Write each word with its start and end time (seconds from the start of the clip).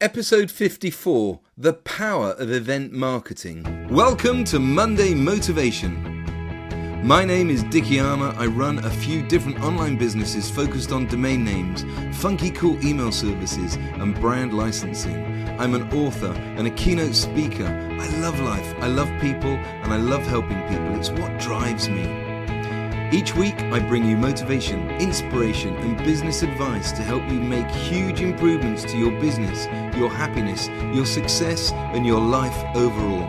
Episode 0.00 0.48
54 0.48 1.40
The 1.56 1.72
Power 1.72 2.30
of 2.38 2.52
Event 2.52 2.92
Marketing. 2.92 3.88
Welcome 3.90 4.44
to 4.44 4.60
Monday 4.60 5.12
Motivation. 5.12 7.02
My 7.04 7.24
name 7.24 7.50
is 7.50 7.64
Dickie 7.64 7.98
Armour. 7.98 8.32
I 8.36 8.46
run 8.46 8.78
a 8.78 8.90
few 8.90 9.26
different 9.26 9.60
online 9.60 9.98
businesses 9.98 10.48
focused 10.48 10.92
on 10.92 11.08
domain 11.08 11.42
names, 11.42 11.84
funky 12.16 12.52
cool 12.52 12.80
email 12.86 13.10
services, 13.10 13.74
and 13.74 14.14
brand 14.20 14.56
licensing. 14.56 15.48
I'm 15.58 15.74
an 15.74 15.92
author 15.92 16.30
and 16.30 16.68
a 16.68 16.70
keynote 16.70 17.16
speaker. 17.16 17.66
I 17.66 18.06
love 18.20 18.38
life, 18.38 18.76
I 18.78 18.86
love 18.86 19.08
people, 19.20 19.50
and 19.50 19.92
I 19.92 19.96
love 19.96 20.22
helping 20.22 20.62
people. 20.68 20.96
It's 20.96 21.10
what 21.10 21.40
drives 21.40 21.88
me. 21.88 22.27
Each 23.10 23.34
week, 23.34 23.58
I 23.72 23.78
bring 23.78 24.04
you 24.04 24.18
motivation, 24.18 24.86
inspiration, 25.00 25.74
and 25.76 25.96
business 26.04 26.42
advice 26.42 26.92
to 26.92 27.02
help 27.02 27.22
you 27.30 27.40
make 27.40 27.66
huge 27.70 28.20
improvements 28.20 28.84
to 28.84 28.98
your 28.98 29.12
business, 29.12 29.64
your 29.96 30.10
happiness, 30.10 30.68
your 30.94 31.06
success, 31.06 31.72
and 31.72 32.06
your 32.06 32.20
life 32.20 32.54
overall. 32.76 33.26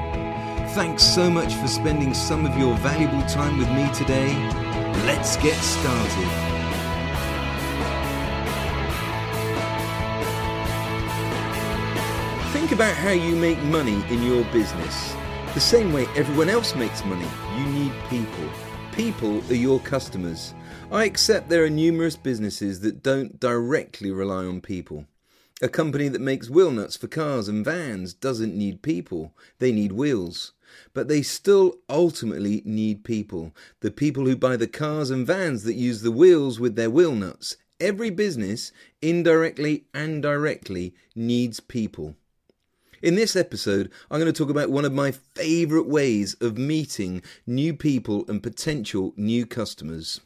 Thanks 0.75 1.03
so 1.03 1.29
much 1.29 1.53
for 1.53 1.69
spending 1.69 2.13
some 2.13 2.45
of 2.45 2.57
your 2.57 2.75
valuable 2.79 3.21
time 3.29 3.57
with 3.57 3.69
me 3.69 3.89
today. 3.93 4.35
Let's 5.05 5.37
get 5.37 5.55
started. 5.55 6.29
Think 12.51 12.73
about 12.73 12.97
how 12.97 13.11
you 13.11 13.33
make 13.37 13.59
money 13.63 14.03
in 14.09 14.23
your 14.23 14.43
business. 14.51 15.15
The 15.53 15.61
same 15.61 15.93
way 15.93 16.05
everyone 16.17 16.49
else 16.49 16.75
makes 16.75 17.05
money, 17.05 17.27
you 17.57 17.65
need 17.67 17.93
people. 18.09 18.68
People 18.99 19.41
are 19.49 19.53
your 19.53 19.79
customers. 19.79 20.53
I 20.91 21.05
accept 21.05 21.47
there 21.47 21.63
are 21.63 21.69
numerous 21.69 22.17
businesses 22.17 22.81
that 22.81 23.01
don't 23.01 23.39
directly 23.39 24.11
rely 24.11 24.43
on 24.43 24.59
people. 24.59 25.05
A 25.61 25.69
company 25.69 26.09
that 26.09 26.19
makes 26.19 26.49
wheel 26.49 26.69
nuts 26.69 26.97
for 26.97 27.07
cars 27.07 27.47
and 27.47 27.63
vans 27.63 28.13
doesn't 28.13 28.53
need 28.53 28.81
people, 28.81 29.33
they 29.59 29.71
need 29.71 29.93
wheels. 29.93 30.51
But 30.93 31.07
they 31.07 31.21
still 31.21 31.77
ultimately 31.87 32.61
need 32.65 33.05
people. 33.05 33.55
The 33.79 33.89
people 33.89 34.25
who 34.25 34.35
buy 34.35 34.57
the 34.57 34.67
cars 34.67 35.11
and 35.11 35.25
vans 35.25 35.63
that 35.63 35.75
use 35.75 36.01
the 36.01 36.11
wheels 36.11 36.59
with 36.59 36.75
their 36.75 36.89
wheel 36.89 37.15
nuts. 37.15 37.55
Every 37.79 38.09
business, 38.09 38.73
indirectly 39.01 39.85
and 39.93 40.21
directly, 40.21 40.93
needs 41.15 41.61
people. 41.61 42.17
In 43.01 43.15
this 43.15 43.37
episode, 43.37 43.91
I'm 44.11 44.19
going 44.19 44.31
to 44.31 44.37
talk 44.37 44.49
about 44.49 44.71
one 44.71 44.83
of 44.83 44.91
my 44.91 45.11
favourite 45.11 45.87
ways 45.87 46.33
of 46.41 46.57
meeting 46.57 47.21
new 47.47 47.73
people 47.73 48.25
and 48.27 48.43
potential 48.43 49.13
new 49.15 49.45
customers. 49.45 50.19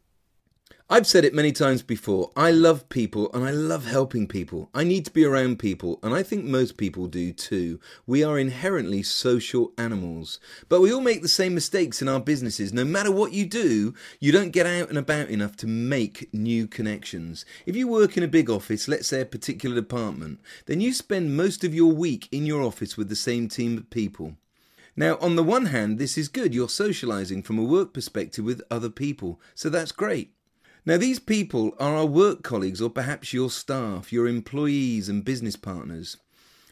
I've 0.92 1.06
said 1.06 1.24
it 1.24 1.36
many 1.36 1.52
times 1.52 1.84
before. 1.84 2.32
I 2.36 2.50
love 2.50 2.90
people 2.90 3.30
and 3.32 3.46
I 3.46 3.52
love 3.52 3.86
helping 3.86 4.28
people. 4.28 4.72
I 4.74 4.84
need 4.84 5.06
to 5.06 5.12
be 5.12 5.24
around 5.24 5.60
people, 5.60 6.00
and 6.02 6.16
I 6.16 6.24
think 6.24 6.46
most 6.46 6.78
people 6.78 7.06
do 7.06 7.32
too. 7.32 7.80
We 8.08 8.24
are 8.24 8.40
inherently 8.40 9.04
social 9.04 9.72
animals. 9.78 10.40
But 10.68 10.82
we 10.82 10.92
all 10.92 11.02
make 11.02 11.22
the 11.22 11.28
same 11.28 11.54
mistakes 11.54 12.02
in 12.02 12.08
our 12.08 12.20
businesses. 12.20 12.74
No 12.74 12.86
matter 12.86 13.12
what 13.12 13.34
you 13.34 13.46
do, 13.46 13.94
you 14.20 14.32
don't 14.32 14.50
get 14.50 14.66
out 14.66 14.90
and 14.90 14.98
about 14.98 15.30
enough 15.30 15.56
to 15.58 15.68
make 15.68 16.34
new 16.34 16.66
connections. 16.66 17.46
If 17.68 17.76
you 17.76 17.88
work 17.88 18.18
in 18.18 18.24
a 18.24 18.28
big 18.28 18.50
office, 18.50 18.88
let's 18.88 19.08
say 19.08 19.22
a 19.22 19.26
particular 19.26 19.76
department, 19.76 20.40
then 20.66 20.82
you 20.82 20.92
spend 20.92 21.38
most 21.38 21.64
of 21.64 21.76
your 21.76 21.94
week 21.94 22.28
in 22.32 22.48
your 22.48 22.64
office 22.64 22.98
with 22.98 23.10
the 23.10 23.16
same 23.16 23.48
team 23.48 23.78
of 23.78 23.92
people. 23.92 24.38
Now, 24.96 25.20
on 25.22 25.36
the 25.36 25.44
one 25.44 25.68
hand, 25.68 26.00
this 26.00 26.18
is 26.18 26.30
good. 26.30 26.56
You're 26.56 26.68
socializing 26.68 27.44
from 27.44 27.60
a 27.60 27.64
work 27.64 27.94
perspective 27.94 28.44
with 28.44 28.64
other 28.72 28.90
people, 28.90 29.40
so 29.54 29.70
that's 29.70 29.92
great. 29.92 30.34
Now, 30.86 30.98
these 30.98 31.20
people 31.20 31.76
are 31.80 31.96
our 31.96 32.06
work 32.06 32.42
colleagues 32.42 32.82
or 32.82 32.90
perhaps 32.90 33.34
your 33.34 33.50
staff, 33.50 34.14
your 34.14 34.28
employees 34.28 35.10
and 35.10 35.26
business 35.26 35.56
partners. 35.56 36.18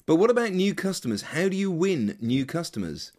But 0.05 0.15
what 0.15 0.29
about 0.29 0.53
new 0.53 0.73
customers? 0.73 1.21
How 1.21 1.49
do 1.49 1.57
you 1.57 1.69
win 1.69 2.17
new 2.21 2.45
customers? 2.45 3.11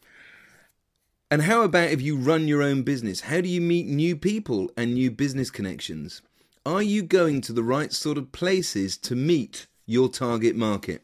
And 1.30 1.42
how 1.42 1.62
about 1.62 1.90
if 1.90 2.00
you 2.00 2.16
run 2.16 2.48
your 2.48 2.62
own 2.62 2.82
business? 2.82 3.20
How 3.20 3.42
do 3.42 3.48
you 3.48 3.60
meet 3.60 3.86
new 3.86 4.16
people 4.16 4.70
and 4.78 4.94
new 4.94 5.10
business 5.10 5.50
connections? 5.50 6.22
Are 6.64 6.82
you 6.82 7.02
going 7.02 7.42
to 7.42 7.52
the 7.52 7.62
right 7.62 7.92
sort 7.92 8.16
of 8.16 8.32
places 8.32 8.96
to 8.98 9.14
meet 9.14 9.66
your 9.84 10.08
target 10.08 10.56
market? 10.56 11.02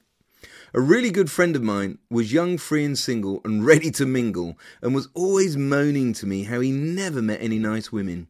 A 0.73 0.81
really 0.81 1.11
good 1.11 1.31
friend 1.31 1.55
of 1.55 1.63
mine 1.63 1.99
was 2.11 2.33
young, 2.33 2.57
free, 2.57 2.85
and 2.85 2.99
single 2.99 3.43
and 3.45 3.67
ready 3.67 3.91
to 3.93 4.07
mingle 4.07 4.59
and 4.81 4.95
was 4.95 5.09
always 5.15 5.59
moaning 5.59 6.15
to 6.15 6.27
me 6.27 6.45
how 6.45 6.61
he 6.61 6.71
never 6.71 7.21
met 7.21 7.43
any 7.43 7.59
nice 7.59 7.93
women. 7.93 8.29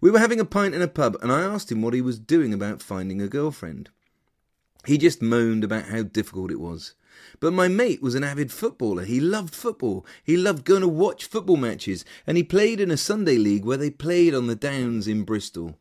We 0.00 0.10
were 0.10 0.18
having 0.18 0.40
a 0.40 0.44
pint 0.44 0.74
in 0.74 0.82
a 0.82 0.88
pub, 0.88 1.16
and 1.20 1.30
I 1.30 1.42
asked 1.42 1.70
him 1.70 1.82
what 1.82 1.94
he 1.94 2.00
was 2.00 2.18
doing 2.18 2.54
about 2.54 2.82
finding 2.82 3.20
a 3.20 3.28
girlfriend. 3.28 3.90
He 4.86 4.98
just 4.98 5.20
moaned 5.20 5.64
about 5.64 5.86
how 5.86 6.02
difficult 6.02 6.50
it 6.50 6.60
was. 6.60 6.94
But 7.40 7.52
my 7.52 7.68
mate 7.68 8.02
was 8.02 8.14
an 8.14 8.24
avid 8.24 8.52
footballer. 8.52 9.04
He 9.04 9.20
loved 9.20 9.54
football. 9.54 10.06
He 10.22 10.36
loved 10.36 10.64
going 10.64 10.82
to 10.82 10.88
watch 10.88 11.26
football 11.26 11.56
matches, 11.56 12.04
and 12.26 12.36
he 12.36 12.42
played 12.42 12.80
in 12.80 12.90
a 12.90 12.96
Sunday 12.96 13.36
league 13.36 13.64
where 13.64 13.76
they 13.76 13.90
played 13.90 14.34
on 14.34 14.46
the 14.46 14.54
Downs 14.54 15.08
in 15.08 15.24
Bristol. 15.24 15.78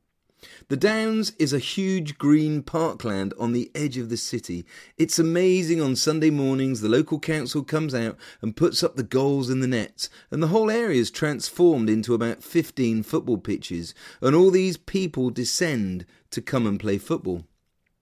The 0.67 0.77
Downs 0.77 1.33
is 1.37 1.53
a 1.53 1.59
huge 1.59 2.17
green 2.17 2.63
parkland 2.63 3.33
on 3.39 3.51
the 3.51 3.69
edge 3.75 3.97
of 3.97 4.09
the 4.09 4.17
city. 4.17 4.65
It's 4.97 5.19
amazing 5.19 5.81
on 5.81 5.95
Sunday 5.95 6.29
mornings 6.29 6.81
the 6.81 6.89
local 6.89 7.19
council 7.19 7.63
comes 7.63 7.93
out 7.93 8.17
and 8.41 8.55
puts 8.55 8.83
up 8.83 8.95
the 8.95 9.03
goals 9.03 9.49
and 9.49 9.61
the 9.61 9.67
nets, 9.67 10.09
and 10.31 10.41
the 10.41 10.47
whole 10.47 10.71
area 10.71 10.99
is 10.99 11.11
transformed 11.11 11.89
into 11.89 12.13
about 12.13 12.43
15 12.43 13.03
football 13.03 13.37
pitches, 13.37 13.93
and 14.21 14.35
all 14.35 14.51
these 14.51 14.77
people 14.77 15.29
descend 15.29 16.05
to 16.31 16.41
come 16.41 16.65
and 16.65 16.79
play 16.79 16.97
football. 16.97 17.43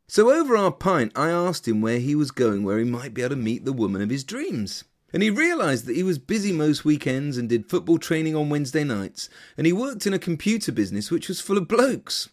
So 0.07 0.31
over 0.31 0.55
our 0.55 0.71
pint, 0.71 1.11
I 1.15 1.29
asked 1.29 1.67
him 1.67 1.81
where 1.81 1.99
he 1.99 2.13
was 2.13 2.31
going, 2.31 2.63
where 2.63 2.77
he 2.77 2.85
might 2.85 3.13
be 3.13 3.21
able 3.21 3.35
to 3.35 3.41
meet 3.41 3.65
the 3.65 3.73
woman 3.73 4.01
of 4.01 4.09
his 4.09 4.23
dreams. 4.23 4.83
And 5.13 5.21
he 5.21 5.29
realised 5.29 5.85
that 5.85 5.95
he 5.95 6.03
was 6.03 6.17
busy 6.17 6.51
most 6.51 6.83
weekends 6.83 7.37
and 7.37 7.47
did 7.47 7.69
football 7.69 7.99
training 7.99 8.35
on 8.35 8.49
Wednesday 8.49 8.83
nights, 8.83 9.29
and 9.55 9.67
he 9.67 9.73
worked 9.73 10.07
in 10.07 10.13
a 10.13 10.19
computer 10.19 10.71
business 10.71 11.11
which 11.11 11.27
was 11.27 11.39
full 11.39 11.57
of 11.57 11.67
blokes. 11.67 12.29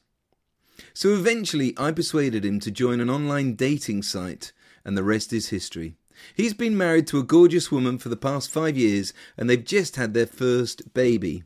So 0.94 1.14
eventually, 1.14 1.74
I 1.76 1.92
persuaded 1.92 2.44
him 2.44 2.60
to 2.60 2.70
join 2.70 3.00
an 3.00 3.10
online 3.10 3.54
dating 3.54 4.02
site, 4.02 4.52
and 4.84 4.96
the 4.96 5.02
rest 5.02 5.32
is 5.32 5.48
history. 5.48 5.96
He's 6.34 6.54
been 6.54 6.76
married 6.76 7.06
to 7.08 7.18
a 7.18 7.24
gorgeous 7.24 7.70
woman 7.72 7.98
for 7.98 8.08
the 8.08 8.16
past 8.16 8.50
five 8.50 8.76
years, 8.76 9.12
and 9.36 9.48
they've 9.48 9.64
just 9.64 9.96
had 9.96 10.14
their 10.14 10.26
first 10.26 10.92
baby. 10.92 11.44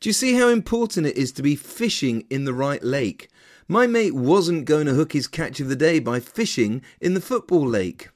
Do 0.00 0.08
you 0.08 0.12
see 0.12 0.34
how 0.34 0.48
important 0.48 1.06
it 1.06 1.16
is 1.16 1.32
to 1.32 1.42
be 1.42 1.56
fishing 1.56 2.24
in 2.30 2.44
the 2.44 2.54
right 2.54 2.82
lake? 2.82 3.28
My 3.68 3.86
mate 3.86 4.14
wasn't 4.14 4.66
going 4.66 4.86
to 4.86 4.94
hook 4.94 5.12
his 5.12 5.26
catch 5.26 5.60
of 5.60 5.68
the 5.68 5.76
day 5.76 5.98
by 5.98 6.20
fishing 6.20 6.82
in 7.00 7.14
the 7.14 7.20
football 7.20 7.66
lake. 7.66 8.08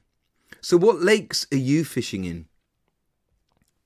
So, 0.61 0.77
what 0.77 1.01
lakes 1.01 1.47
are 1.51 1.57
you 1.57 1.85
fishing 1.85 2.25
in? 2.25 2.45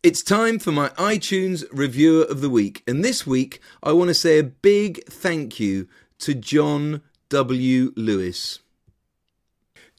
It's 0.02 0.22
time 0.22 0.60
for 0.60 0.74
my 0.74 0.90
iTunes 0.90 1.64
Reviewer 1.72 2.26
of 2.26 2.42
the 2.42 2.50
Week, 2.50 2.84
and 2.86 3.06
this 3.06 3.26
week 3.26 3.62
I 3.82 3.94
want 3.94 4.10
to 4.10 4.14
say 4.14 4.38
a 4.38 4.44
big 4.44 5.06
thank 5.06 5.62
you 5.62 5.88
to 6.20 6.34
John 6.34 7.02
W. 7.30 7.94
Lewis. 7.96 8.60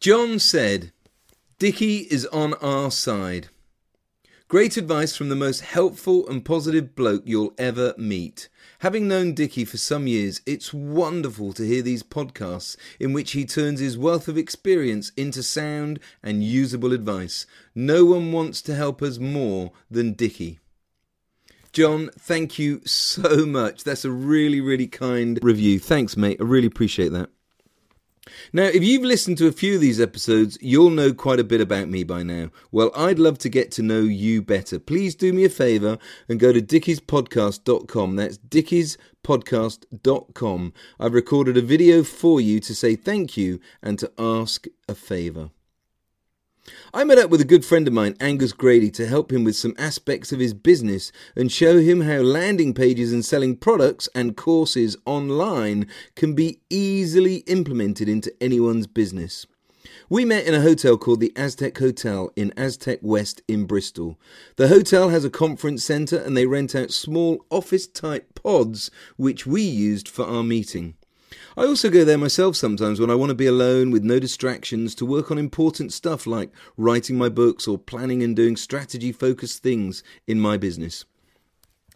John 0.00 0.38
said, 0.38 0.92
Dickie 1.58 2.06
is 2.10 2.26
on 2.26 2.54
our 2.54 2.90
side. 2.90 3.48
Great 4.48 4.76
advice 4.76 5.16
from 5.16 5.30
the 5.30 5.34
most 5.34 5.62
helpful 5.62 6.28
and 6.28 6.44
positive 6.44 6.94
bloke 6.94 7.22
you'll 7.24 7.54
ever 7.56 7.94
meet. 7.96 8.48
Having 8.80 9.08
known 9.08 9.32
Dickie 9.32 9.64
for 9.64 9.78
some 9.78 10.06
years, 10.06 10.42
it's 10.44 10.74
wonderful 10.74 11.54
to 11.54 11.66
hear 11.66 11.80
these 11.80 12.02
podcasts 12.02 12.76
in 13.00 13.12
which 13.14 13.32
he 13.32 13.46
turns 13.46 13.80
his 13.80 13.96
wealth 13.96 14.28
of 14.28 14.36
experience 14.36 15.10
into 15.16 15.42
sound 15.42 15.98
and 16.22 16.44
usable 16.44 16.92
advice. 16.92 17.46
No 17.74 18.04
one 18.04 18.30
wants 18.30 18.60
to 18.62 18.74
help 18.74 19.00
us 19.00 19.18
more 19.18 19.72
than 19.90 20.12
Dickie. 20.12 20.60
John, 21.74 22.08
thank 22.16 22.56
you 22.56 22.80
so 22.84 23.44
much. 23.44 23.82
That's 23.82 24.04
a 24.04 24.10
really, 24.12 24.60
really 24.60 24.86
kind 24.86 25.40
review. 25.42 25.80
Thanks, 25.80 26.16
mate. 26.16 26.36
I 26.40 26.44
really 26.44 26.68
appreciate 26.68 27.10
that. 27.10 27.30
Now, 28.52 28.66
if 28.66 28.84
you've 28.84 29.02
listened 29.02 29.38
to 29.38 29.48
a 29.48 29.52
few 29.52 29.74
of 29.74 29.80
these 29.80 30.00
episodes, 30.00 30.56
you'll 30.60 30.90
know 30.90 31.12
quite 31.12 31.40
a 31.40 31.44
bit 31.44 31.60
about 31.60 31.88
me 31.88 32.04
by 32.04 32.22
now. 32.22 32.50
Well, 32.70 32.92
I'd 32.94 33.18
love 33.18 33.38
to 33.38 33.48
get 33.48 33.72
to 33.72 33.82
know 33.82 34.02
you 34.02 34.40
better. 34.40 34.78
Please 34.78 35.16
do 35.16 35.32
me 35.32 35.44
a 35.44 35.48
favour 35.48 35.98
and 36.28 36.38
go 36.38 36.52
to 36.52 36.62
dickiespodcast.com. 36.62 38.14
That's 38.14 38.38
dickiespodcast.com. 38.38 40.72
I've 41.00 41.14
recorded 41.14 41.56
a 41.56 41.62
video 41.62 42.04
for 42.04 42.40
you 42.40 42.60
to 42.60 42.72
say 42.72 42.94
thank 42.94 43.36
you 43.36 43.58
and 43.82 43.98
to 43.98 44.12
ask 44.16 44.68
a 44.88 44.94
favour. 44.94 45.50
I 46.94 47.04
met 47.04 47.18
up 47.18 47.28
with 47.28 47.42
a 47.42 47.46
good 47.46 47.64
friend 47.64 47.86
of 47.86 47.92
mine, 47.92 48.16
Angus 48.20 48.52
Grady, 48.52 48.90
to 48.92 49.06
help 49.06 49.32
him 49.32 49.44
with 49.44 49.54
some 49.54 49.74
aspects 49.76 50.32
of 50.32 50.40
his 50.40 50.54
business 50.54 51.12
and 51.36 51.52
show 51.52 51.78
him 51.78 52.00
how 52.02 52.20
landing 52.20 52.72
pages 52.72 53.12
and 53.12 53.24
selling 53.24 53.56
products 53.56 54.08
and 54.14 54.36
courses 54.36 54.96
online 55.04 55.86
can 56.14 56.34
be 56.34 56.60
easily 56.70 57.38
implemented 57.48 58.08
into 58.08 58.32
anyone's 58.40 58.86
business. 58.86 59.46
We 60.08 60.24
met 60.24 60.46
in 60.46 60.54
a 60.54 60.60
hotel 60.60 60.96
called 60.96 61.20
the 61.20 61.32
Aztec 61.36 61.76
Hotel 61.78 62.30
in 62.36 62.52
Aztec 62.56 63.00
West 63.02 63.42
in 63.46 63.66
Bristol. 63.66 64.18
The 64.56 64.68
hotel 64.68 65.10
has 65.10 65.24
a 65.24 65.30
conference 65.30 65.84
centre 65.84 66.18
and 66.18 66.36
they 66.36 66.46
rent 66.46 66.74
out 66.74 66.92
small 66.92 67.44
office 67.50 67.86
type 67.86 68.34
pods 68.34 68.90
which 69.16 69.46
we 69.46 69.62
used 69.62 70.08
for 70.08 70.24
our 70.24 70.42
meeting. 70.42 70.94
I 71.56 71.66
also 71.66 71.88
go 71.88 72.04
there 72.04 72.18
myself 72.18 72.56
sometimes 72.56 72.98
when 72.98 73.10
I 73.10 73.14
want 73.14 73.30
to 73.30 73.34
be 73.36 73.46
alone 73.46 73.92
with 73.92 74.02
no 74.02 74.18
distractions 74.18 74.92
to 74.96 75.06
work 75.06 75.30
on 75.30 75.38
important 75.38 75.92
stuff 75.92 76.26
like 76.26 76.50
writing 76.76 77.16
my 77.16 77.28
books 77.28 77.68
or 77.68 77.78
planning 77.78 78.24
and 78.24 78.34
doing 78.34 78.56
strategy 78.56 79.12
focused 79.12 79.62
things 79.62 80.02
in 80.26 80.40
my 80.40 80.56
business. 80.56 81.04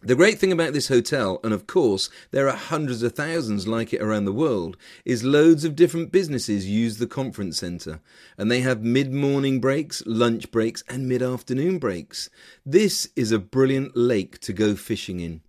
The 0.01 0.15
great 0.15 0.39
thing 0.39 0.53
about 0.53 0.71
this 0.71 0.87
hotel, 0.87 1.41
and 1.43 1.53
of 1.53 1.67
course 1.67 2.09
there 2.31 2.47
are 2.47 2.55
hundreds 2.55 3.03
of 3.03 3.11
thousands 3.15 3.67
like 3.67 3.93
it 3.93 4.01
around 4.01 4.23
the 4.23 4.31
world, 4.31 4.77
is 5.03 5.25
loads 5.25 5.65
of 5.65 5.75
different 5.75 6.09
businesses 6.09 6.65
use 6.65 6.97
the 6.97 7.05
conference 7.05 7.57
centre. 7.57 7.99
And 8.37 8.49
they 8.49 8.61
have 8.61 8.81
mid 8.81 9.11
morning 9.11 9.59
breaks, 9.59 10.01
lunch 10.05 10.51
breaks, 10.51 10.85
and 10.87 11.09
mid 11.09 11.21
afternoon 11.21 11.79
breaks. 11.79 12.29
This 12.65 13.09
is 13.17 13.33
a 13.33 13.39
brilliant 13.39 13.97
lake 13.97 14.39
to 14.39 14.53
go 14.53 14.73
fishing 14.73 15.19
in. 15.19 15.41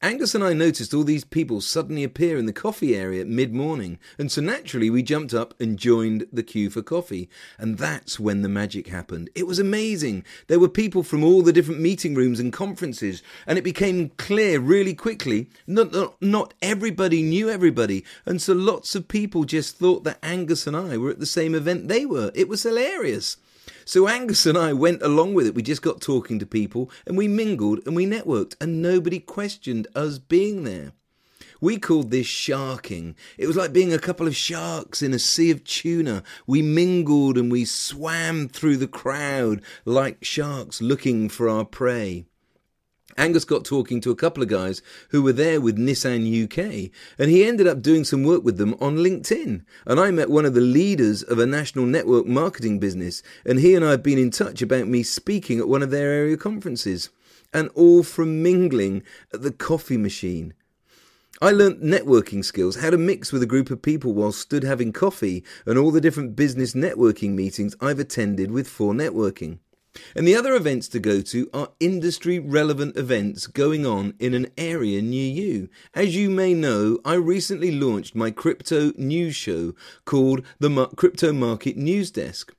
Angus 0.00 0.32
and 0.36 0.44
I 0.44 0.52
noticed 0.52 0.94
all 0.94 1.02
these 1.02 1.24
people 1.24 1.60
suddenly 1.60 2.04
appear 2.04 2.38
in 2.38 2.46
the 2.46 2.52
coffee 2.52 2.94
area 2.94 3.20
at 3.22 3.26
mid 3.26 3.52
morning, 3.52 3.98
and 4.16 4.30
so 4.30 4.40
naturally 4.40 4.90
we 4.90 5.02
jumped 5.02 5.34
up 5.34 5.60
and 5.60 5.76
joined 5.76 6.28
the 6.32 6.44
queue 6.44 6.70
for 6.70 6.82
coffee. 6.82 7.28
And 7.58 7.78
that's 7.78 8.20
when 8.20 8.42
the 8.42 8.48
magic 8.48 8.86
happened. 8.86 9.28
It 9.34 9.48
was 9.48 9.58
amazing. 9.58 10.24
There 10.46 10.60
were 10.60 10.68
people 10.68 11.02
from 11.02 11.24
all 11.24 11.42
the 11.42 11.52
different 11.52 11.80
meeting 11.80 12.14
rooms 12.14 12.38
and 12.38 12.52
conferences, 12.52 13.24
and 13.44 13.58
it 13.58 13.64
became 13.64 14.10
clear 14.10 14.60
really 14.60 14.94
quickly 14.94 15.50
not, 15.66 15.90
not, 15.90 16.22
not 16.22 16.54
everybody 16.62 17.20
knew 17.20 17.50
everybody, 17.50 18.04
and 18.24 18.40
so 18.40 18.52
lots 18.52 18.94
of 18.94 19.08
people 19.08 19.42
just 19.42 19.78
thought 19.78 20.04
that 20.04 20.20
Angus 20.22 20.68
and 20.68 20.76
I 20.76 20.96
were 20.96 21.10
at 21.10 21.18
the 21.18 21.26
same 21.26 21.56
event 21.56 21.88
they 21.88 22.06
were. 22.06 22.30
It 22.36 22.48
was 22.48 22.62
hilarious. 22.62 23.36
So 23.84 24.08
Angus 24.08 24.46
and 24.46 24.58
I 24.58 24.72
went 24.72 25.02
along 25.02 25.34
with 25.34 25.46
it. 25.46 25.54
We 25.54 25.62
just 25.62 25.82
got 25.82 26.00
talking 26.00 26.38
to 26.38 26.46
people 26.46 26.90
and 27.06 27.16
we 27.16 27.28
mingled 27.28 27.80
and 27.86 27.94
we 27.96 28.06
networked 28.06 28.54
and 28.60 28.82
nobody 28.82 29.18
questioned 29.18 29.86
us 29.94 30.18
being 30.18 30.64
there. 30.64 30.92
We 31.60 31.78
called 31.78 32.10
this 32.10 32.26
sharking. 32.26 33.16
It 33.36 33.48
was 33.48 33.56
like 33.56 33.72
being 33.72 33.92
a 33.92 33.98
couple 33.98 34.28
of 34.28 34.36
sharks 34.36 35.02
in 35.02 35.12
a 35.12 35.18
sea 35.18 35.50
of 35.50 35.64
tuna. 35.64 36.22
We 36.46 36.62
mingled 36.62 37.36
and 37.36 37.50
we 37.50 37.64
swam 37.64 38.48
through 38.48 38.76
the 38.76 38.86
crowd 38.86 39.62
like 39.84 40.24
sharks 40.24 40.80
looking 40.80 41.28
for 41.28 41.48
our 41.48 41.64
prey. 41.64 42.26
Angus 43.18 43.44
got 43.44 43.64
talking 43.64 44.00
to 44.00 44.12
a 44.12 44.16
couple 44.16 44.42
of 44.42 44.48
guys 44.48 44.80
who 45.10 45.22
were 45.22 45.32
there 45.32 45.60
with 45.60 45.76
Nissan 45.76 46.22
UK, 46.44 46.90
and 47.18 47.30
he 47.30 47.44
ended 47.44 47.66
up 47.66 47.82
doing 47.82 48.04
some 48.04 48.22
work 48.22 48.44
with 48.44 48.58
them 48.58 48.76
on 48.80 48.96
LinkedIn. 48.96 49.64
And 49.86 50.00
I 50.00 50.12
met 50.12 50.30
one 50.30 50.44
of 50.44 50.54
the 50.54 50.60
leaders 50.60 51.24
of 51.24 51.40
a 51.40 51.46
national 51.46 51.84
network 51.84 52.26
marketing 52.26 52.78
business, 52.78 53.22
and 53.44 53.58
he 53.58 53.74
and 53.74 53.84
I 53.84 53.90
have 53.90 54.04
been 54.04 54.18
in 54.18 54.30
touch 54.30 54.62
about 54.62 54.86
me 54.86 55.02
speaking 55.02 55.58
at 55.58 55.68
one 55.68 55.82
of 55.82 55.90
their 55.90 56.12
area 56.12 56.36
conferences. 56.36 57.10
And 57.52 57.70
all 57.74 58.02
from 58.02 58.42
mingling 58.42 59.02
at 59.32 59.42
the 59.42 59.50
coffee 59.50 59.96
machine. 59.96 60.54
I 61.40 61.50
learnt 61.50 61.82
networking 61.82 62.44
skills, 62.44 62.76
how 62.76 62.90
to 62.90 62.98
mix 62.98 63.32
with 63.32 63.42
a 63.42 63.46
group 63.46 63.70
of 63.70 63.80
people 63.80 64.12
while 64.12 64.32
stood 64.32 64.64
having 64.64 64.92
coffee, 64.92 65.44
and 65.66 65.78
all 65.78 65.90
the 65.90 66.00
different 66.00 66.36
business 66.36 66.74
networking 66.74 67.30
meetings 67.30 67.74
I've 67.80 67.98
attended 67.98 68.50
with 68.50 68.68
4Networking. 68.68 69.60
And 70.14 70.26
the 70.26 70.34
other 70.34 70.54
events 70.54 70.88
to 70.88 70.98
go 70.98 71.20
to 71.22 71.48
are 71.52 71.70
industry 71.80 72.38
relevant 72.38 72.96
events 72.96 73.46
going 73.46 73.86
on 73.86 74.14
in 74.18 74.34
an 74.34 74.48
area 74.56 75.02
near 75.02 75.30
you. 75.30 75.68
As 75.94 76.16
you 76.16 76.30
may 76.30 76.54
know, 76.54 76.98
I 77.04 77.14
recently 77.14 77.70
launched 77.70 78.14
my 78.14 78.30
crypto 78.30 78.92
news 78.96 79.36
show 79.36 79.74
called 80.04 80.44
the 80.58 80.86
Crypto 80.96 81.32
Market 81.32 81.76
News 81.76 82.10
Desk. 82.10 82.54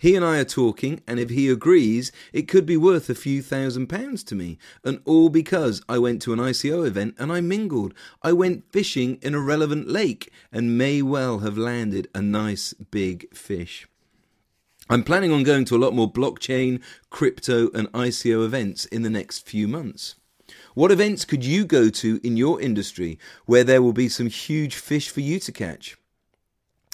He 0.00 0.14
and 0.14 0.24
I 0.24 0.38
are 0.38 0.44
talking, 0.44 1.02
and 1.08 1.18
if 1.18 1.28
he 1.28 1.48
agrees, 1.48 2.12
it 2.32 2.46
could 2.46 2.64
be 2.64 2.76
worth 2.76 3.10
a 3.10 3.16
few 3.16 3.42
thousand 3.42 3.88
pounds 3.88 4.22
to 4.24 4.36
me. 4.36 4.56
And 4.84 5.00
all 5.04 5.28
because 5.28 5.82
I 5.88 5.98
went 5.98 6.22
to 6.22 6.32
an 6.32 6.38
ICO 6.38 6.86
event 6.86 7.16
and 7.18 7.32
I 7.32 7.40
mingled. 7.40 7.94
I 8.22 8.32
went 8.32 8.72
fishing 8.72 9.18
in 9.22 9.34
a 9.34 9.40
relevant 9.40 9.88
lake 9.88 10.32
and 10.52 10.78
may 10.78 11.02
well 11.02 11.40
have 11.40 11.58
landed 11.58 12.08
a 12.14 12.22
nice 12.22 12.74
big 12.74 13.34
fish. 13.34 13.88
I'm 14.88 15.02
planning 15.02 15.32
on 15.32 15.42
going 15.42 15.64
to 15.66 15.76
a 15.76 15.82
lot 15.84 15.94
more 15.94 16.10
blockchain, 16.10 16.80
crypto, 17.10 17.68
and 17.74 17.92
ICO 17.92 18.44
events 18.44 18.86
in 18.86 19.02
the 19.02 19.10
next 19.10 19.46
few 19.46 19.66
months. 19.66 20.14
What 20.74 20.92
events 20.92 21.24
could 21.24 21.44
you 21.44 21.66
go 21.66 21.90
to 21.90 22.20
in 22.22 22.36
your 22.36 22.60
industry 22.60 23.18
where 23.46 23.64
there 23.64 23.82
will 23.82 23.92
be 23.92 24.08
some 24.08 24.28
huge 24.28 24.76
fish 24.76 25.10
for 25.10 25.20
you 25.20 25.40
to 25.40 25.50
catch? 25.50 25.97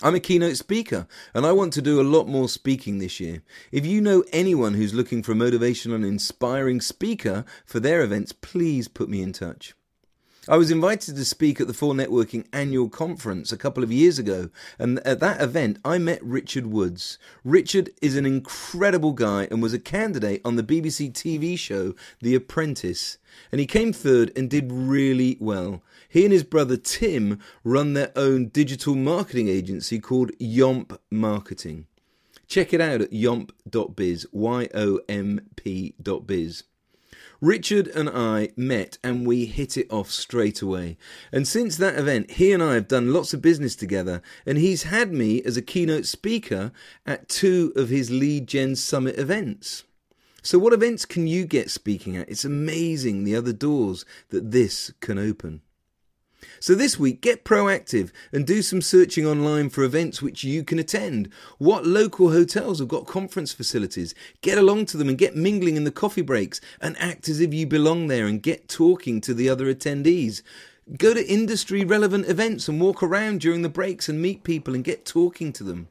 I'm 0.02 0.14
a 0.14 0.20
keynote 0.20 0.56
speaker 0.56 1.06
and 1.34 1.46
I 1.46 1.52
want 1.52 1.72
to 1.74 1.82
do 1.82 2.00
a 2.00 2.02
lot 2.02 2.26
more 2.26 2.48
speaking 2.48 2.98
this 2.98 3.20
year. 3.20 3.42
If 3.70 3.86
you 3.86 4.00
know 4.00 4.24
anyone 4.32 4.74
who's 4.74 4.92
looking 4.92 5.22
for 5.22 5.32
a 5.32 5.36
motivational 5.36 5.94
and 5.94 6.04
inspiring 6.04 6.80
speaker 6.80 7.44
for 7.64 7.78
their 7.78 8.02
events, 8.02 8.32
please 8.32 8.88
put 8.88 9.08
me 9.08 9.22
in 9.22 9.32
touch. 9.32 9.74
I 10.46 10.58
was 10.58 10.70
invited 10.70 11.16
to 11.16 11.24
speak 11.24 11.58
at 11.58 11.68
the 11.68 11.72
4Networking 11.72 12.44
annual 12.52 12.90
conference 12.90 13.50
a 13.50 13.56
couple 13.56 13.82
of 13.82 13.90
years 13.90 14.18
ago, 14.18 14.50
and 14.78 14.98
at 14.98 15.20
that 15.20 15.40
event 15.40 15.78
I 15.86 15.96
met 15.96 16.22
Richard 16.22 16.66
Woods. 16.66 17.18
Richard 17.44 17.88
is 18.02 18.14
an 18.14 18.26
incredible 18.26 19.12
guy 19.12 19.48
and 19.50 19.62
was 19.62 19.72
a 19.72 19.78
candidate 19.78 20.42
on 20.44 20.56
the 20.56 20.62
BBC 20.62 21.12
TV 21.12 21.58
show 21.58 21.94
The 22.20 22.34
Apprentice, 22.34 23.16
and 23.50 23.58
he 23.58 23.66
came 23.66 23.94
third 23.94 24.32
and 24.36 24.50
did 24.50 24.70
really 24.70 25.38
well. 25.40 25.82
He 26.14 26.22
and 26.22 26.32
his 26.32 26.44
brother 26.44 26.76
Tim 26.76 27.40
run 27.64 27.94
their 27.94 28.12
own 28.14 28.46
digital 28.46 28.94
marketing 28.94 29.48
agency 29.48 29.98
called 29.98 30.30
Yomp 30.38 30.96
Marketing. 31.10 31.86
Check 32.46 32.72
it 32.72 32.80
out 32.80 33.00
at 33.00 33.10
yomp.biz, 33.10 34.28
Y 34.30 34.68
O 34.76 35.00
M 35.08 35.40
P.biz. 35.56 36.62
Richard 37.40 37.88
and 37.88 38.08
I 38.08 38.50
met 38.56 38.96
and 39.02 39.26
we 39.26 39.46
hit 39.46 39.76
it 39.76 39.90
off 39.90 40.08
straight 40.08 40.62
away. 40.62 40.98
And 41.32 41.48
since 41.48 41.76
that 41.78 41.98
event, 41.98 42.30
he 42.30 42.52
and 42.52 42.62
I 42.62 42.74
have 42.74 42.86
done 42.86 43.12
lots 43.12 43.34
of 43.34 43.42
business 43.42 43.74
together, 43.74 44.22
and 44.46 44.56
he's 44.56 44.84
had 44.84 45.12
me 45.12 45.42
as 45.42 45.56
a 45.56 45.62
keynote 45.62 46.06
speaker 46.06 46.70
at 47.04 47.28
two 47.28 47.72
of 47.74 47.88
his 47.88 48.12
Lead 48.12 48.46
Gen 48.46 48.76
Summit 48.76 49.18
events. 49.18 49.82
So, 50.42 50.60
what 50.60 50.72
events 50.72 51.06
can 51.06 51.26
you 51.26 51.44
get 51.44 51.72
speaking 51.72 52.16
at? 52.16 52.28
It's 52.28 52.44
amazing 52.44 53.24
the 53.24 53.34
other 53.34 53.52
doors 53.52 54.04
that 54.28 54.52
this 54.52 54.92
can 55.00 55.18
open. 55.18 55.62
So 56.60 56.74
this 56.74 56.98
week, 56.98 57.20
get 57.20 57.44
proactive 57.44 58.10
and 58.32 58.46
do 58.46 58.62
some 58.62 58.80
searching 58.80 59.26
online 59.26 59.70
for 59.70 59.84
events 59.84 60.22
which 60.22 60.44
you 60.44 60.64
can 60.64 60.78
attend. 60.78 61.28
What 61.58 61.86
local 61.86 62.30
hotels 62.30 62.78
have 62.78 62.88
got 62.88 63.06
conference 63.06 63.52
facilities? 63.52 64.14
Get 64.40 64.58
along 64.58 64.86
to 64.86 64.96
them 64.96 65.08
and 65.08 65.18
get 65.18 65.36
mingling 65.36 65.76
in 65.76 65.84
the 65.84 65.90
coffee 65.90 66.22
breaks 66.22 66.60
and 66.80 66.96
act 66.98 67.28
as 67.28 67.40
if 67.40 67.52
you 67.52 67.66
belong 67.66 68.06
there 68.06 68.26
and 68.26 68.42
get 68.42 68.68
talking 68.68 69.20
to 69.22 69.34
the 69.34 69.48
other 69.48 69.72
attendees. 69.72 70.42
Go 70.98 71.14
to 71.14 71.26
industry 71.26 71.84
relevant 71.84 72.28
events 72.28 72.68
and 72.68 72.80
walk 72.80 73.02
around 73.02 73.40
during 73.40 73.62
the 73.62 73.68
breaks 73.68 74.08
and 74.08 74.20
meet 74.20 74.44
people 74.44 74.74
and 74.74 74.84
get 74.84 75.06
talking 75.06 75.52
to 75.54 75.64
them. 75.64 75.88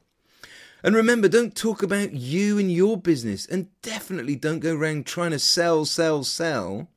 And 0.84 0.94
remember, 0.94 1.28
don't 1.28 1.56
talk 1.56 1.82
about 1.82 2.12
you 2.12 2.58
and 2.58 2.70
your 2.70 2.98
business, 2.98 3.46
and 3.46 3.68
definitely 3.80 4.36
don't 4.36 4.58
go 4.58 4.76
around 4.76 5.06
trying 5.06 5.30
to 5.30 5.38
sell, 5.38 5.86
sell, 5.86 6.24
sell. 6.24 6.88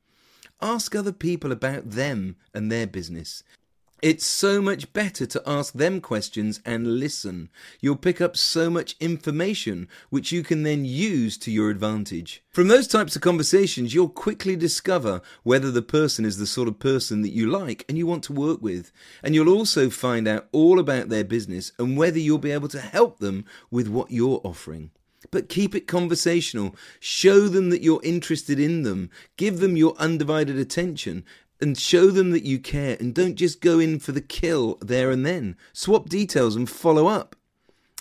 Ask 0.62 0.96
other 0.96 1.12
people 1.12 1.52
about 1.52 1.92
them 1.92 2.36
and 2.54 2.72
their 2.72 2.88
business. 2.88 3.44
It's 4.02 4.28
so 4.28 4.62
much 4.62 4.94
better 4.94 5.26
to 5.26 5.42
ask 5.48 5.74
them 5.74 6.02
questions 6.02 6.60
and 6.64 7.00
listen. 7.00 7.50
You'll 7.80 7.96
pick 7.96 8.22
up 8.22 8.38
so 8.38 8.70
much 8.70 8.96
information 9.00 9.88
which 10.12 10.32
you 10.32 10.44
can 10.44 10.62
then 10.62 10.86
use 10.86 11.36
to 11.40 11.52
your 11.52 11.72
advantage. 11.72 12.44
From 12.52 12.68
those 12.68 12.88
types 12.88 13.16
of 13.16 13.24
conversations, 13.24 13.96
you'll 13.96 14.10
quickly 14.10 14.56
discover 14.56 15.22
whether 15.42 15.72
the 15.72 15.82
person 15.82 16.26
is 16.26 16.38
the 16.38 16.46
sort 16.46 16.68
of 16.68 16.78
person 16.78 17.24
that 17.24 17.34
you 17.34 17.50
like 17.50 17.86
and 17.90 17.98
you 17.98 18.06
want 18.06 18.24
to 18.26 18.34
work 18.34 18.62
with. 18.62 18.92
And 19.24 19.34
you'll 19.34 19.50
also 19.50 19.90
find 19.90 20.28
out 20.28 20.48
all 20.52 20.80
about 20.80 21.10
their 21.10 21.24
business 21.24 21.72
and 21.80 21.98
whether 21.98 22.20
you'll 22.20 22.38
be 22.38 22.52
able 22.52 22.70
to 22.70 22.80
help 22.80 23.18
them 23.18 23.46
with 23.72 23.88
what 23.88 24.12
you're 24.12 24.42
offering. 24.44 24.92
But 25.32 25.50
keep 25.50 25.76
it 25.76 25.88
conversational. 25.88 26.76
Show 27.00 27.48
them 27.48 27.70
that 27.70 27.82
you're 27.82 28.04
interested 28.04 28.60
in 28.60 28.84
them. 28.84 29.10
Give 29.36 29.60
them 29.60 29.78
your 29.78 29.96
undivided 29.98 30.58
attention 30.58 31.26
and 31.60 31.78
show 31.78 32.12
them 32.12 32.32
that 32.32 32.44
you 32.44 32.60
care 32.60 32.98
and 33.00 33.14
don't 33.14 33.36
just 33.36 33.62
go 33.62 33.80
in 33.80 34.00
for 34.00 34.12
the 34.12 34.22
kill 34.22 34.78
there 34.82 35.12
and 35.12 35.26
then. 35.26 35.56
Swap 35.74 36.10
details 36.10 36.56
and 36.56 36.70
follow 36.70 37.08
up. 37.08 37.36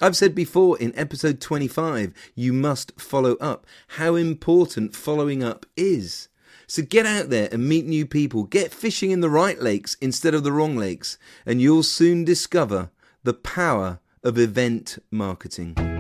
I've 0.01 0.17
said 0.17 0.35
before 0.35 0.79
in 0.79 0.97
episode 0.97 1.41
25, 1.41 2.13
you 2.35 2.53
must 2.53 3.01
follow 3.01 3.37
up. 3.37 3.67
How 3.89 4.15
important 4.15 4.95
following 4.95 5.43
up 5.43 5.65
is. 5.75 6.29
So 6.67 6.83
get 6.83 7.07
out 7.07 7.31
there 7.31 7.49
and 7.51 7.67
meet 7.67 7.87
new 7.87 8.05
people. 8.05 8.45
Get 8.45 8.73
fishing 8.73 9.11
in 9.11 9.21
the 9.21 9.31
right 9.31 9.59
lakes 9.59 9.97
instead 10.01 10.35
of 10.35 10.45
the 10.45 10.53
wrong 10.53 10.77
lakes, 10.77 11.17
and 11.47 11.63
you'll 11.63 11.83
soon 11.83 12.25
discover 12.25 12.91
the 13.23 13.35
power 13.35 14.01
of 14.23 14.37
event 14.37 14.99
marketing. 15.11 15.96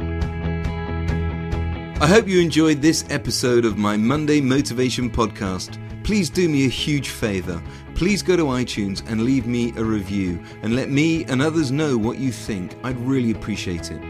I 1.99 2.07
hope 2.07 2.29
you 2.29 2.41
enjoyed 2.41 2.83
this 2.83 3.05
episode 3.11 3.65
of 3.65 3.79
my 3.79 3.97
Monday 3.97 4.41
Motivation 4.41 5.11
Podcast 5.11 5.79
please 6.07 6.31
do 6.31 6.49
me 6.49 6.67
a 6.67 6.69
huge 6.69 7.09
favour. 7.09 7.61
Please 7.97 8.23
go 8.23 8.37
to 8.37 8.45
iTunes 8.45 9.03
and 9.11 9.25
leave 9.25 9.45
me 9.45 9.73
a 9.77 9.83
review 9.83 10.41
and 10.63 10.77
let 10.77 10.89
me 10.89 11.25
and 11.25 11.43
others 11.43 11.73
know 11.73 11.99
what 11.99 12.17
you 12.17 12.31
think. 12.31 12.77
I'd 12.85 12.97
really 13.01 13.33
appreciate 13.33 13.91
it. 13.91 14.01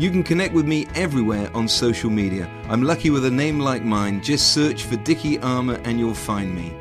You 0.00 0.10
can 0.10 0.24
connect 0.24 0.54
with 0.54 0.66
me 0.66 0.88
everywhere 0.96 1.52
on 1.54 1.68
social 1.68 2.10
media. 2.10 2.50
I'm 2.68 2.82
lucky 2.82 3.10
with 3.10 3.26
a 3.26 3.30
name 3.30 3.60
like 3.60 3.84
mine. 3.84 4.20
Just 4.20 4.52
search 4.52 4.82
for 4.82 4.96
Dickie 4.96 5.38
Armour 5.38 5.80
and 5.84 6.00
you'll 6.00 6.14
find 6.14 6.52
me. 6.52 6.76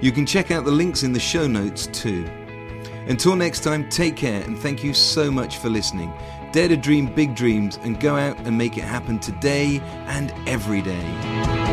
You 0.00 0.12
can 0.12 0.24
check 0.24 0.52
out 0.52 0.64
the 0.64 0.70
links 0.70 1.02
in 1.02 1.12
the 1.12 1.18
show 1.18 1.48
notes 1.48 1.88
too. 1.88 2.24
Until 3.08 3.34
next 3.34 3.64
time, 3.64 3.88
take 3.88 4.14
care 4.14 4.44
and 4.44 4.56
thank 4.56 4.84
you 4.84 4.94
so 4.94 5.32
much 5.32 5.56
for 5.56 5.68
listening. 5.68 6.12
Dare 6.52 6.68
to 6.68 6.76
dream 6.76 7.06
big 7.06 7.34
dreams 7.34 7.78
and 7.82 8.00
go 8.00 8.16
out 8.16 8.38
and 8.40 8.56
make 8.56 8.78
it 8.78 8.84
happen 8.84 9.18
today 9.18 9.80
and 10.06 10.32
every 10.46 10.82
day. 10.82 11.67